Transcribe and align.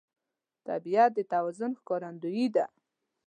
طبیعت 0.67 1.11
د 1.17 1.19
توازن 1.33 1.71
ښکارندوی 1.79 2.45
دی. 2.55 2.65